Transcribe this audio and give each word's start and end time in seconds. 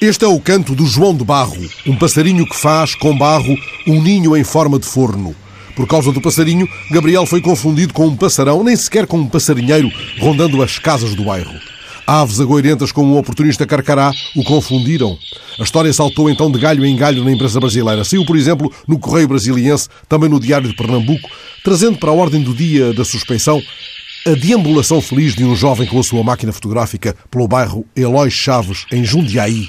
Este 0.00 0.24
é 0.24 0.28
o 0.28 0.38
canto 0.38 0.76
do 0.76 0.86
João 0.86 1.12
de 1.12 1.24
Barro, 1.24 1.56
um 1.84 1.96
passarinho 1.96 2.48
que 2.48 2.54
faz, 2.54 2.94
com 2.94 3.18
barro, 3.18 3.52
um 3.84 4.00
ninho 4.00 4.36
em 4.36 4.44
forma 4.44 4.78
de 4.78 4.86
forno. 4.86 5.34
Por 5.74 5.88
causa 5.88 6.12
do 6.12 6.20
passarinho, 6.20 6.68
Gabriel 6.92 7.26
foi 7.26 7.40
confundido 7.40 7.92
com 7.92 8.06
um 8.06 8.16
passarão, 8.16 8.62
nem 8.62 8.76
sequer 8.76 9.08
com 9.08 9.18
um 9.18 9.26
passarinheiro, 9.26 9.90
rondando 10.20 10.62
as 10.62 10.78
casas 10.78 11.16
do 11.16 11.24
bairro. 11.24 11.52
Aves 12.06 12.38
agoirentas 12.38 12.92
com 12.92 13.02
um 13.02 13.18
oportunista 13.18 13.66
carcará 13.66 14.12
o 14.36 14.44
confundiram. 14.44 15.18
A 15.58 15.64
história 15.64 15.92
saltou 15.92 16.30
então 16.30 16.48
de 16.48 16.60
galho 16.60 16.86
em 16.86 16.94
galho 16.94 17.24
na 17.24 17.32
imprensa 17.32 17.58
brasileira. 17.58 18.04
Saiu, 18.04 18.24
por 18.24 18.36
exemplo, 18.36 18.72
no 18.86 19.00
Correio 19.00 19.26
Brasiliense, 19.26 19.88
também 20.08 20.30
no 20.30 20.38
Diário 20.38 20.68
de 20.68 20.76
Pernambuco, 20.76 21.28
trazendo 21.64 21.98
para 21.98 22.10
a 22.10 22.14
ordem 22.14 22.40
do 22.40 22.54
dia 22.54 22.94
da 22.94 23.04
suspeição 23.04 23.60
a 24.26 24.30
deambulação 24.30 25.00
feliz 25.00 25.34
de 25.34 25.44
um 25.44 25.54
jovem 25.54 25.86
com 25.86 25.98
a 25.98 26.02
sua 26.02 26.22
máquina 26.22 26.52
fotográfica 26.52 27.14
pelo 27.30 27.48
bairro 27.48 27.86
Eloy 27.96 28.30
Chaves, 28.30 28.84
em 28.92 29.04
Jundiaí. 29.04 29.68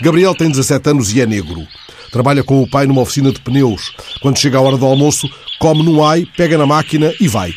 Gabriel 0.00 0.34
tem 0.34 0.50
17 0.50 0.90
anos 0.90 1.14
e 1.14 1.20
é 1.20 1.26
negro. 1.26 1.66
Trabalha 2.10 2.42
com 2.42 2.62
o 2.62 2.68
pai 2.68 2.86
numa 2.86 3.02
oficina 3.02 3.32
de 3.32 3.40
pneus. 3.40 3.94
Quando 4.20 4.38
chega 4.38 4.58
a 4.58 4.60
hora 4.60 4.76
do 4.76 4.86
almoço, 4.86 5.28
come 5.58 5.82
no 5.82 6.04
ai, 6.04 6.26
pega 6.36 6.58
na 6.58 6.66
máquina 6.66 7.12
e 7.20 7.28
vai. 7.28 7.54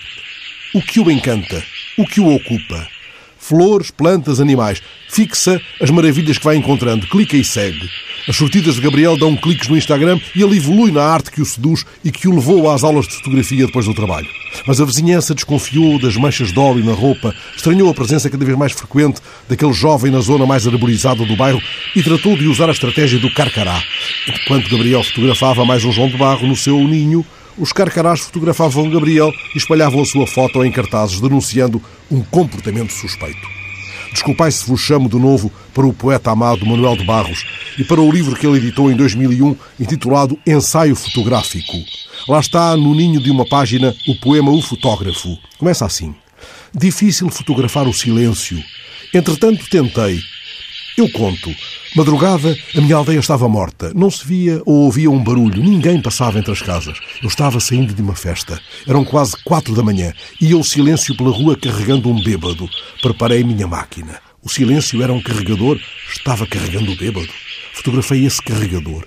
O 0.73 0.81
que 0.81 0.99
o 0.99 1.09
encanta? 1.09 1.63
O 1.97 2.05
que 2.05 2.21
o 2.21 2.33
ocupa? 2.33 2.87
Flores, 3.49 3.89
plantas, 3.89 4.39
animais. 4.39 4.79
Fixa 5.09 5.59
as 5.81 5.89
maravilhas 5.89 6.37
que 6.37 6.45
vai 6.45 6.55
encontrando, 6.55 7.07
clica 7.07 7.35
e 7.35 7.43
segue. 7.43 7.89
As 8.27 8.35
sortidas 8.35 8.75
de 8.75 8.81
Gabriel 8.81 9.17
dão 9.17 9.35
cliques 9.35 9.67
no 9.67 9.75
Instagram 9.75 10.19
e 10.35 10.43
ele 10.43 10.57
evolui 10.57 10.91
na 10.91 11.01
arte 11.01 11.31
que 11.31 11.41
o 11.41 11.45
seduz 11.45 11.83
e 12.05 12.11
que 12.11 12.27
o 12.27 12.35
levou 12.35 12.69
às 12.69 12.83
aulas 12.83 13.07
de 13.07 13.15
fotografia 13.15 13.65
depois 13.65 13.87
do 13.87 13.93
trabalho. 13.95 14.27
Mas 14.67 14.79
a 14.79 14.85
vizinhança 14.85 15.33
desconfiou 15.33 15.97
das 15.97 16.15
manchas 16.15 16.53
de 16.53 16.59
óleo 16.59 16.85
na 16.85 16.93
roupa, 16.93 17.33
estranhou 17.55 17.89
a 17.89 17.93
presença 17.93 18.29
cada 18.29 18.45
vez 18.45 18.55
mais 18.55 18.71
frequente 18.73 19.19
daquele 19.47 19.73
jovem 19.73 20.11
na 20.11 20.19
zona 20.19 20.45
mais 20.45 20.67
arborizada 20.67 21.25
do 21.25 21.35
bairro 21.35 21.61
e 21.95 22.03
tratou 22.03 22.37
de 22.37 22.47
usar 22.47 22.69
a 22.69 22.71
estratégia 22.71 23.17
do 23.17 23.33
carcará. 23.33 23.81
Enquanto 24.27 24.69
Gabriel 24.69 25.03
fotografava 25.03 25.65
mais 25.65 25.83
um 25.83 25.91
João 25.91 26.09
de 26.09 26.17
Barro 26.17 26.45
no 26.45 26.55
seu 26.55 26.77
ninho, 26.77 27.25
os 27.59 27.73
carcarás 27.73 28.21
fotografavam 28.21 28.89
Gabriel 28.89 29.31
e 29.53 29.57
espalhavam 29.57 30.01
a 30.01 30.05
sua 30.05 30.25
foto 30.25 30.63
em 30.63 30.71
cartazes 30.71 31.19
denunciando 31.19 31.81
um 32.09 32.21
comportamento 32.21 32.91
suspeito. 32.91 33.59
Desculpai 34.11 34.51
se 34.51 34.65
vos 34.65 34.81
chamo 34.81 35.07
de 35.07 35.17
novo 35.17 35.51
para 35.73 35.85
o 35.85 35.93
poeta 35.93 36.31
amado 36.31 36.65
Manuel 36.65 36.95
de 36.95 37.05
Barros 37.05 37.45
e 37.77 37.83
para 37.83 38.01
o 38.01 38.11
livro 38.11 38.35
que 38.35 38.47
ele 38.47 38.57
editou 38.57 38.91
em 38.91 38.95
2001 38.95 39.55
intitulado 39.79 40.39
Ensaio 40.47 40.95
Fotográfico. 40.95 41.77
Lá 42.27 42.39
está, 42.39 42.75
no 42.75 42.95
ninho 42.95 43.21
de 43.21 43.29
uma 43.29 43.45
página, 43.47 43.95
o 44.07 44.15
poema 44.15 44.51
O 44.51 44.61
Fotógrafo. 44.61 45.37
Começa 45.57 45.85
assim. 45.85 46.15
Difícil 46.73 47.29
fotografar 47.29 47.87
o 47.87 47.93
silêncio. 47.93 48.61
Entretanto, 49.13 49.69
tentei. 49.69 50.19
Eu 50.97 51.09
conto. 51.11 51.53
Madrugada, 51.95 52.55
a 52.75 52.81
minha 52.81 52.95
aldeia 52.95 53.19
estava 53.19 53.47
morta. 53.47 53.91
Não 53.95 54.11
se 54.11 54.25
via 54.25 54.61
ou 54.65 54.85
ouvia 54.85 55.09
um 55.09 55.23
barulho. 55.23 55.63
Ninguém 55.63 56.01
passava 56.01 56.37
entre 56.37 56.51
as 56.51 56.61
casas. 56.61 56.99
Eu 57.21 57.27
estava 57.27 57.59
saindo 57.59 57.93
de 57.93 58.01
uma 58.01 58.15
festa. 58.15 58.59
Eram 58.87 59.03
quase 59.03 59.35
quatro 59.43 59.73
da 59.73 59.81
manhã. 59.81 60.13
Ia 60.41 60.57
o 60.57 60.63
silêncio 60.63 61.15
pela 61.15 61.31
rua 61.31 61.57
carregando 61.57 62.09
um 62.09 62.21
bêbado. 62.21 62.69
Preparei 63.01 63.43
minha 63.43 63.67
máquina. 63.67 64.19
O 64.43 64.49
silêncio 64.49 65.01
era 65.01 65.13
um 65.13 65.21
carregador. 65.21 65.79
Estava 66.11 66.45
carregando 66.45 66.91
o 66.91 66.97
bêbado. 66.97 67.29
Fotografei 67.73 68.25
esse 68.25 68.41
carregador. 68.41 69.05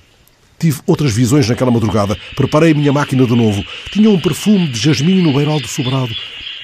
Tive 0.58 0.80
outras 0.86 1.12
visões 1.12 1.48
naquela 1.48 1.70
madrugada. 1.70 2.16
Preparei 2.34 2.72
minha 2.72 2.92
máquina 2.92 3.26
de 3.26 3.34
novo. 3.34 3.64
Tinha 3.90 4.08
um 4.08 4.20
perfume 4.20 4.68
de 4.68 4.78
jasmim 4.78 5.20
no 5.20 5.32
beiral 5.34 5.60
do 5.60 5.68
sobrado. 5.68 6.14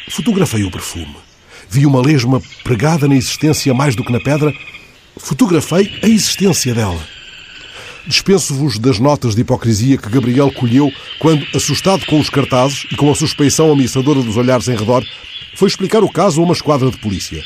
Fotografei 0.09 0.65
o 0.65 0.71
perfume. 0.71 1.17
Vi 1.71 1.85
uma 1.85 2.01
lesma 2.01 2.41
pregada 2.65 3.07
na 3.07 3.15
existência 3.15 3.75
mais 3.75 3.95
do 3.95 4.03
que 4.03 4.13
na 4.13 4.21
pedra 4.21 4.55
fotografei 5.19 5.99
a 6.03 6.09
existência 6.09 6.75
dela. 6.75 6.99
Dispenso-vos 8.07 8.79
das 8.79 8.99
notas 8.99 9.35
de 9.35 9.43
hipocrisia 9.43 9.99
que 9.99 10.09
Gabriel 10.09 10.51
colheu 10.51 10.91
quando, 11.19 11.47
assustado 11.55 12.07
com 12.07 12.19
os 12.19 12.31
cartazes 12.31 12.87
e 12.91 12.97
com 12.97 13.11
a 13.11 13.15
suspeição 13.15 13.71
ameaçadora 13.71 14.23
dos 14.23 14.37
olhares 14.37 14.69
em 14.69 14.77
redor, 14.77 15.05
foi 15.55 15.69
explicar 15.69 16.03
o 16.03 16.11
caso 16.11 16.41
a 16.41 16.45
uma 16.45 16.55
esquadra 16.55 16.91
de 16.91 16.97
polícia. 16.99 17.43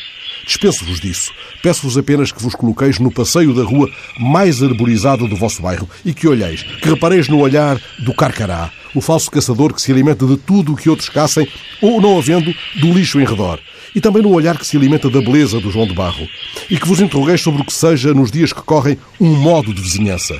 Dispenso-vos 0.46 1.00
disso. 1.00 1.32
Peço-vos 1.62 1.96
apenas 1.96 2.30
que 2.30 2.42
vos 2.42 2.54
coloqueis 2.54 2.98
no 2.98 3.12
passeio 3.12 3.54
da 3.54 3.64
rua 3.64 3.90
mais 4.18 4.62
arborizado 4.62 5.26
do 5.26 5.36
vosso 5.36 5.62
bairro 5.62 5.88
e 6.04 6.12
que 6.12 6.28
olheis, 6.28 6.62
que 6.62 6.88
repareis 6.88 7.28
no 7.28 7.40
olhar 7.40 7.80
do 7.98 8.14
carcará, 8.14 8.70
o 8.94 9.00
falso 9.00 9.30
caçador 9.30 9.72
que 9.72 9.80
se 9.82 9.90
alimenta 9.90 10.26
de 10.26 10.36
tudo 10.36 10.72
o 10.72 10.76
que 10.76 10.90
outros 10.90 11.08
caçem 11.08 11.48
ou, 11.80 12.00
não 12.00 12.18
havendo, 12.18 12.54
do 12.76 12.92
lixo 12.92 13.20
em 13.20 13.24
redor 13.24 13.60
e 13.94 14.00
também 14.00 14.22
no 14.22 14.30
olhar 14.30 14.58
que 14.58 14.66
se 14.66 14.76
alimenta 14.76 15.08
da 15.10 15.20
beleza 15.20 15.60
do 15.60 15.70
João 15.70 15.86
de 15.86 15.94
Barro, 15.94 16.26
e 16.70 16.78
que 16.78 16.86
vos 16.86 17.00
interrogueis 17.00 17.40
sobre 17.40 17.62
o 17.62 17.64
que 17.64 17.72
seja 17.72 18.14
nos 18.14 18.30
dias 18.30 18.52
que 18.52 18.62
correm 18.62 18.98
um 19.20 19.34
modo 19.34 19.72
de 19.72 19.80
vizinhança. 19.80 20.34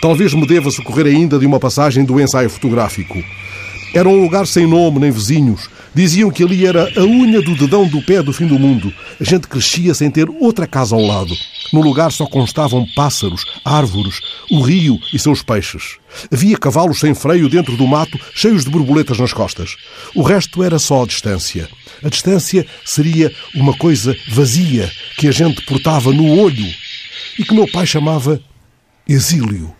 Talvez 0.00 0.34
me 0.34 0.46
deva 0.46 0.70
socorrer 0.70 1.06
ainda 1.06 1.38
de 1.38 1.46
uma 1.46 1.60
passagem 1.60 2.04
do 2.04 2.20
ensaio 2.20 2.50
fotográfico. 2.50 3.22
Era 3.94 4.08
um 4.08 4.22
lugar 4.22 4.46
sem 4.46 4.66
nome 4.66 4.98
nem 4.98 5.10
vizinhos. 5.10 5.68
Diziam 5.94 6.30
que 6.30 6.42
ali 6.42 6.66
era 6.66 6.92
a 6.96 7.02
unha 7.02 7.40
do 7.40 7.56
dedão 7.56 7.86
do 7.86 8.02
pé 8.02 8.22
do 8.22 8.32
fim 8.32 8.46
do 8.46 8.58
mundo. 8.58 8.92
A 9.18 9.24
gente 9.24 9.48
crescia 9.48 9.94
sem 9.94 10.10
ter 10.10 10.28
outra 10.28 10.66
casa 10.66 10.94
ao 10.94 11.02
lado. 11.02 11.34
No 11.72 11.80
lugar 11.80 12.10
só 12.12 12.26
constavam 12.26 12.86
pássaros, 12.94 13.44
árvores, 13.64 14.20
o 14.50 14.60
rio 14.60 14.98
e 15.12 15.18
seus 15.18 15.42
peixes. 15.42 15.96
Havia 16.32 16.56
cavalos 16.56 17.00
sem 17.00 17.14
freio 17.14 17.48
dentro 17.48 17.76
do 17.76 17.86
mato, 17.86 18.18
cheios 18.34 18.64
de 18.64 18.70
borboletas 18.70 19.18
nas 19.18 19.32
costas. 19.32 19.76
O 20.14 20.22
resto 20.22 20.62
era 20.62 20.78
só 20.78 21.02
a 21.02 21.06
distância. 21.06 21.68
A 22.02 22.08
distância 22.08 22.66
seria 22.84 23.32
uma 23.54 23.76
coisa 23.76 24.16
vazia 24.28 24.90
que 25.16 25.28
a 25.28 25.32
gente 25.32 25.62
portava 25.66 26.12
no 26.12 26.40
olho 26.40 26.66
e 27.38 27.44
que 27.44 27.54
meu 27.54 27.70
pai 27.70 27.86
chamava 27.86 28.40
exílio. 29.06 29.77